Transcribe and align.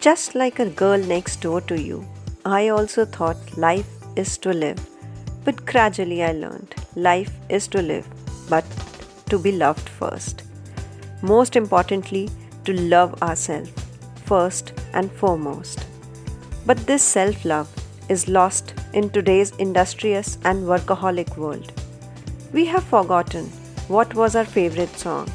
Just 0.00 0.34
like 0.34 0.58
a 0.58 0.70
girl 0.70 0.96
next 0.96 1.42
door 1.42 1.60
to 1.60 1.78
you, 1.78 2.06
I 2.46 2.68
also 2.68 3.04
thought 3.04 3.58
life 3.58 3.86
is 4.16 4.38
to 4.38 4.50
live. 4.50 4.78
But 5.44 5.66
gradually 5.66 6.24
I 6.24 6.32
learned 6.32 6.74
life 6.96 7.30
is 7.50 7.68
to 7.68 7.82
live, 7.82 8.08
but 8.48 8.64
to 9.28 9.38
be 9.38 9.52
loved 9.52 9.86
first. 9.86 10.42
Most 11.20 11.54
importantly, 11.54 12.30
to 12.64 12.72
love 12.72 13.22
ourselves 13.22 13.70
first 14.24 14.72
and 14.94 15.12
foremost. 15.12 15.84
But 16.64 16.78
this 16.86 17.02
self 17.02 17.44
love 17.44 17.68
is 18.08 18.26
lost 18.26 18.72
in 18.94 19.10
today's 19.10 19.50
industrious 19.56 20.38
and 20.46 20.64
workaholic 20.64 21.36
world. 21.36 21.72
We 22.54 22.64
have 22.64 22.84
forgotten 22.84 23.44
what 23.88 24.14
was 24.14 24.34
our 24.34 24.46
favorite 24.46 24.96
song, 24.96 25.28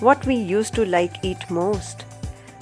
what 0.00 0.26
we 0.26 0.34
used 0.34 0.74
to 0.74 0.84
like 0.84 1.24
eat 1.24 1.50
most, 1.50 2.04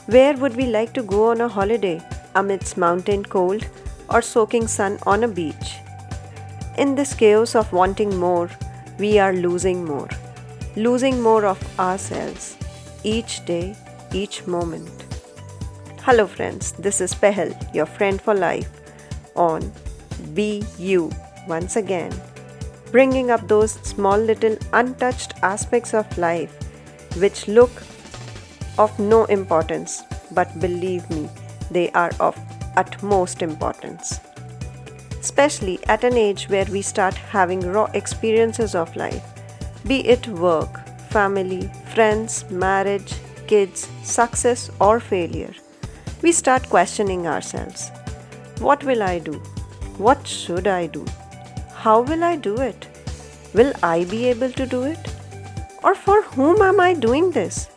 where 0.07 0.37
would 0.37 0.55
we 0.57 0.67
like 0.67 0.93
to 0.93 1.03
go 1.03 1.31
on 1.31 1.41
a 1.41 1.49
holiday 1.49 2.01
amidst 2.35 2.77
mountain 2.77 3.25
cold 3.25 3.67
or 4.11 4.21
soaking 4.21 4.67
sun 4.67 4.99
on 5.07 5.25
a 5.25 5.29
beach. 5.29 5.77
In 6.77 6.95
this 6.95 7.15
chaos 7.15 7.55
of 7.55 7.73
wanting 7.73 8.17
more, 8.17 8.51
we 8.99 9.19
are 9.19 9.33
losing 9.33 9.85
more, 9.85 10.09
losing 10.77 11.21
more 11.21 11.45
of 11.45 11.59
ourselves 11.79 12.57
each 13.03 13.45
day, 13.45 13.77
each 14.13 14.47
moment. 14.47 14.91
Hello, 16.03 16.27
friends, 16.27 16.73
this 16.73 17.01
is 17.01 17.15
Pehel, 17.15 17.53
your 17.75 17.87
friend 17.87 18.21
for 18.21 18.35
life, 18.35 18.69
on 19.35 19.73
Be 20.35 20.63
You 20.79 21.11
once 21.49 21.77
again, 21.77 22.13
bringing 22.91 23.31
up 23.31 23.49
those 23.49 23.73
small 23.83 24.19
little 24.19 24.57
untouched 24.73 25.33
aspects 25.43 25.95
of 25.95 26.19
life 26.19 26.55
which 27.17 27.49
look 27.49 27.71
of 28.79 28.99
no 28.99 29.25
importance, 29.27 30.05
but 30.33 30.59
believe 30.61 31.09
me, 31.11 31.29
they 31.71 31.91
are 31.91 32.13
of 32.21 32.39
utmost 32.77 33.43
importance. 33.43 34.21
Especially 35.21 35.79
at 35.87 36.05
an 36.05 36.17
age 36.17 36.49
where 36.49 36.67
we 36.67 36.83
start 36.83 37.15
having 37.15 37.61
raw 37.61 37.85
experiences 37.95 38.75
of 38.75 38.95
life, 38.97 39.25
be 39.87 40.07
it 40.07 40.27
work, 40.29 40.87
family, 41.09 41.71
friends, 41.95 42.45
marriage, 42.51 43.15
kids, 43.47 43.89
success, 44.03 44.71
or 44.81 45.01
failure, 45.01 45.55
we 46.23 46.33
start 46.33 46.69
questioning 46.69 47.27
ourselves. 47.27 47.91
What 48.59 48.85
will 48.85 49.03
I 49.03 49.19
do? 49.19 49.35
What 49.99 50.27
should 50.27 50.67
I 50.67 50.87
do? 50.87 51.05
How 51.75 52.01
will 52.01 52.25
I 52.25 52.37
do 52.37 52.57
it? 52.57 52.87
Will 53.53 53.73
I 53.83 54.05
be 54.05 54.27
able 54.27 54.51
to 54.53 54.67
do 54.67 54.83
it? 54.85 54.99
Or 55.83 55.95
for 55.95 56.23
whom 56.23 56.63
am 56.63 56.81
I 56.81 56.95
doing 56.95 57.31
this? 57.31 57.69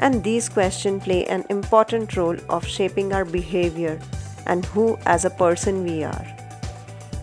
And 0.00 0.24
these 0.24 0.48
questions 0.48 1.04
play 1.04 1.26
an 1.26 1.44
important 1.50 2.16
role 2.16 2.36
of 2.48 2.66
shaping 2.66 3.12
our 3.12 3.24
behavior 3.24 4.00
and 4.46 4.64
who 4.64 4.98
as 5.04 5.24
a 5.24 5.30
person 5.30 5.84
we 5.84 6.02
are. 6.02 6.26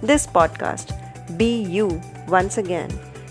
This 0.02 0.28
podcast, 0.28 0.94
Be 1.38 1.61
You 1.64 2.00
Once 2.28 2.59
Again, 2.59 2.89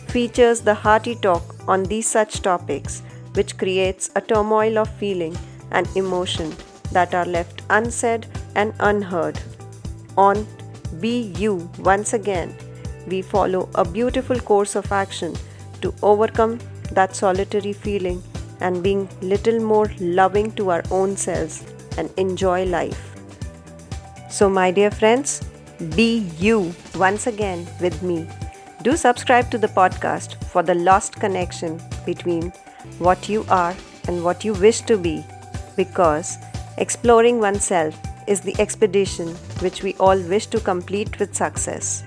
features 0.09 0.61
the 0.61 0.75
hearty 0.75 1.15
talk 1.15 1.55
on 1.69 1.85
these 1.85 2.09
such 2.09 2.43
topics 2.43 3.03
which 3.35 3.57
creates 3.57 4.11
a 4.17 4.21
turmoil 4.21 4.79
of 4.79 4.89
feeling 4.89 5.37
and 5.71 5.89
emotion 5.97 6.53
that 6.91 7.15
are 7.15 7.25
left 7.25 7.63
unsaid 7.71 8.27
and 8.57 8.75
unheard. 8.81 9.41
On 10.17 10.47
Be 11.01 11.33
You 11.39 11.71
Once 11.79 12.15
Again, 12.15 12.57
we 13.07 13.23
follow 13.23 13.69
a 13.77 13.85
beautiful 13.85 14.41
course 14.41 14.75
of 14.75 14.91
action 14.91 15.35
to 15.83 15.95
overcome 16.03 16.59
that 16.93 17.15
solitary 17.15 17.73
feeling 17.73 18.23
and 18.61 18.83
being 18.83 19.09
little 19.21 19.61
more 19.61 19.91
loving 19.99 20.53
to 20.53 20.71
our 20.71 20.83
own 20.91 21.17
selves 21.17 21.65
and 21.99 22.11
enjoy 22.17 22.65
life. 22.65 23.15
So, 24.31 24.49
my 24.49 24.71
dear 24.71 24.91
friends, 24.91 25.43
be 25.95 26.19
you 26.39 26.75
once 26.97 27.27
again 27.27 27.67
with 27.81 28.03
me. 28.03 28.29
Do 28.83 28.97
subscribe 28.97 29.51
to 29.51 29.59
the 29.59 29.69
podcast 29.69 30.43
for 30.45 30.63
the 30.63 30.75
lost 30.75 31.17
connection 31.17 31.81
between 32.05 32.53
what 32.99 33.29
you 33.29 33.45
are 33.49 33.75
and 34.09 34.23
what 34.25 34.45
you 34.45 34.53
wish 34.55 34.81
to 34.83 34.97
be 34.97 35.25
because 35.77 36.39
exploring 36.79 37.41
oneself 37.41 37.99
is 38.27 38.41
the 38.41 38.55
expedition 38.59 39.29
which 39.61 39.83
we 39.83 39.95
all 39.95 40.19
wish 40.23 40.47
to 40.47 40.61
complete 40.61 41.19
with 41.19 41.35
success. 41.35 42.03